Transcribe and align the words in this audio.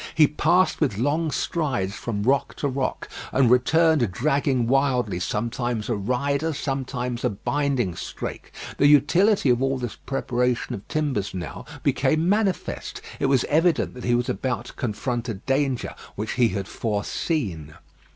He 0.15 0.25
passed 0.25 0.81
with 0.81 0.97
long 0.97 1.29
strides 1.29 1.93
from 1.93 2.23
rock 2.23 2.55
to 2.55 2.67
rock, 2.67 3.07
and 3.31 3.51
returned 3.51 4.11
dragging 4.11 4.65
wildly 4.65 5.19
sometimes 5.19 5.89
a 5.89 5.95
rider, 5.95 6.53
sometimes 6.53 7.23
a 7.23 7.29
binding 7.29 7.93
strake. 7.95 8.51
The 8.79 8.87
utility 8.87 9.51
of 9.51 9.61
all 9.61 9.77
this 9.77 9.97
preparation 9.97 10.73
of 10.73 10.87
timbers 10.87 11.35
now 11.35 11.65
became 11.83 12.27
manifest. 12.27 12.99
It 13.19 13.27
was 13.27 13.43
evident 13.43 13.93
that 13.93 14.03
he 14.03 14.15
was 14.15 14.27
about 14.27 14.65
to 14.65 14.73
confront 14.73 15.29
a 15.29 15.35
danger 15.35 15.93
which 16.15 16.31
he 16.31 16.47
had 16.49 16.67
foreseen. 16.67 17.75